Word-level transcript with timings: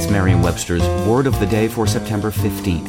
It's 0.00 0.10
Merriam-Webster's 0.10 0.82
Word 1.06 1.26
of 1.26 1.38
the 1.40 1.46
Day 1.46 1.68
for 1.68 1.86
September 1.86 2.30
15th. 2.30 2.88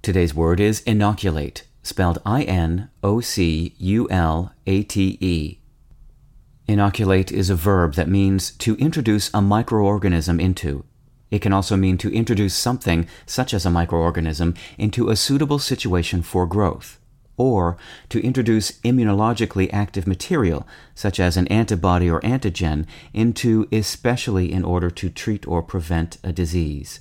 Today's 0.00 0.32
word 0.32 0.60
is 0.60 0.80
inoculate, 0.82 1.64
spelled 1.82 2.22
I-N-O-C-U-L-A-T-E. 2.24 2.88
Inoculate 6.68 7.32
is 7.32 7.50
a 7.50 7.56
verb 7.56 7.94
that 7.94 8.08
means 8.08 8.52
to 8.52 8.76
introduce 8.76 9.28
a 9.30 9.40
microorganism 9.40 10.40
into. 10.40 10.84
It 11.32 11.40
can 11.40 11.52
also 11.52 11.74
mean 11.74 11.98
to 11.98 12.14
introduce 12.14 12.54
something, 12.54 13.08
such 13.26 13.52
as 13.52 13.66
a 13.66 13.70
microorganism, 13.70 14.56
into 14.78 15.10
a 15.10 15.16
suitable 15.16 15.58
situation 15.58 16.22
for 16.22 16.46
growth, 16.46 16.99
or 17.40 17.78
to 18.10 18.22
introduce 18.22 18.72
immunologically 18.82 19.72
active 19.72 20.06
material, 20.06 20.68
such 20.94 21.18
as 21.18 21.38
an 21.38 21.48
antibody 21.48 22.10
or 22.10 22.20
antigen, 22.20 22.84
into 23.14 23.66
especially 23.72 24.52
in 24.52 24.62
order 24.62 24.90
to 24.90 25.08
treat 25.08 25.48
or 25.48 25.62
prevent 25.62 26.18
a 26.22 26.32
disease. 26.32 27.00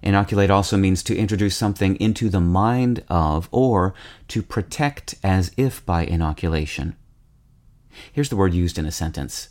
Inoculate 0.00 0.50
also 0.50 0.76
means 0.76 1.02
to 1.02 1.16
introduce 1.16 1.56
something 1.56 1.96
into 1.96 2.28
the 2.28 2.40
mind 2.40 3.02
of 3.08 3.48
or 3.50 3.94
to 4.28 4.42
protect 4.42 5.16
as 5.24 5.50
if 5.56 5.84
by 5.84 6.04
inoculation. 6.04 6.94
Here's 8.12 8.28
the 8.28 8.36
word 8.36 8.54
used 8.54 8.78
in 8.78 8.86
a 8.86 8.92
sentence. 8.92 9.48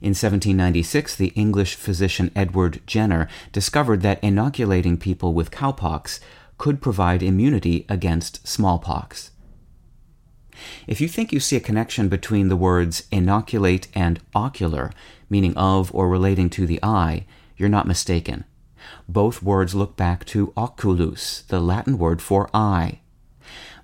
In 0.00 0.10
1796, 0.10 1.16
the 1.16 1.32
English 1.34 1.74
physician 1.74 2.30
Edward 2.36 2.80
Jenner 2.86 3.26
discovered 3.50 4.02
that 4.02 4.22
inoculating 4.22 4.98
people 4.98 5.34
with 5.34 5.50
cowpox 5.50 6.20
could 6.58 6.80
provide 6.80 7.22
immunity 7.22 7.84
against 7.88 8.46
smallpox. 8.46 9.30
If 10.86 11.00
you 11.00 11.08
think 11.08 11.32
you 11.32 11.40
see 11.40 11.56
a 11.56 11.60
connection 11.60 12.08
between 12.08 12.48
the 12.48 12.56
words 12.56 13.06
inoculate 13.10 13.88
and 13.94 14.20
ocular, 14.34 14.92
meaning 15.28 15.56
of 15.56 15.94
or 15.94 16.08
relating 16.08 16.48
to 16.50 16.66
the 16.66 16.80
eye, 16.82 17.26
you're 17.56 17.68
not 17.68 17.86
mistaken. 17.86 18.44
Both 19.08 19.42
words 19.42 19.74
look 19.74 19.96
back 19.96 20.24
to 20.26 20.52
oculus, 20.56 21.42
the 21.48 21.60
Latin 21.60 21.98
word 21.98 22.22
for 22.22 22.48
eye. 22.54 23.00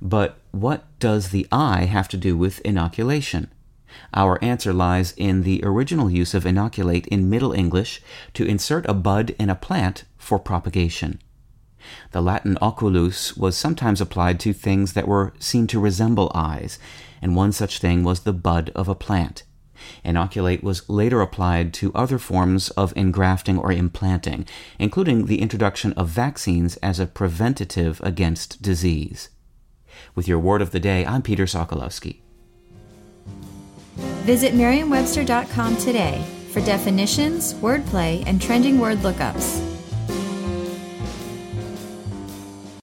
But 0.01 0.39
what 0.51 0.85
does 0.99 1.31
the 1.31 1.47
eye 1.51 1.85
have 1.85 2.09
to 2.09 2.17
do 2.17 2.37
with 2.37 2.61
inoculation? 2.61 3.51
Our 4.15 4.43
answer 4.43 4.73
lies 4.73 5.13
in 5.17 5.43
the 5.43 5.63
original 5.65 6.11
use 6.11 6.35
of 6.35 6.47
inoculate 6.47 7.07
in 7.09 7.31
Middle 7.31 7.53
English 7.53 8.01
to 8.35 8.45
insert 8.45 8.89
a 8.89 8.95
bud 8.95 9.35
in 9.39 9.51
a 9.51 9.55
plant 9.55 10.05
for 10.17 10.39
propagation. 10.39 11.21
The 12.13 12.23
Latin 12.23 12.59
oculus 12.61 13.37
was 13.37 13.57
sometimes 13.57 14.01
applied 14.01 14.41
to 14.41 14.53
things 14.53 14.93
that 14.93 15.09
were 15.09 15.33
seen 15.39 15.67
to 15.69 15.81
resemble 15.81 16.31
eyes, 16.35 16.79
and 17.23 17.37
one 17.37 17.53
such 17.53 17.79
thing 17.79 18.05
was 18.05 18.21
the 18.21 18.33
bud 18.33 18.71
of 18.75 18.89
a 18.89 18.95
plant. 18.95 19.45
Inoculate 20.05 20.63
was 20.63 20.89
later 20.89 21.21
applied 21.21 21.73
to 21.75 21.93
other 21.95 22.19
forms 22.19 22.71
of 22.71 22.93
engrafting 22.97 23.59
or 23.59 23.73
implanting, 23.73 24.47
including 24.79 25.27
the 25.27 25.41
introduction 25.41 25.93
of 25.95 26.09
vaccines 26.09 26.77
as 26.79 27.01
a 27.01 27.07
preventative 27.07 28.01
against 28.03 28.61
disease. 28.61 29.31
With 30.15 30.29
your 30.29 30.39
word 30.39 30.63
of 30.63 30.71
the 30.71 30.81
day, 30.81 31.05
I'm 31.07 31.23
Peter 31.23 31.45
Sokolowski. 31.45 32.21
Visit 33.97 34.55
Merriam-Webster.com 34.55 35.77
today 35.77 36.25
for 36.53 36.61
definitions, 36.61 37.55
wordplay, 37.55 38.23
and 38.27 38.41
trending 38.41 38.79
word 38.79 38.99
lookups. 38.99 39.70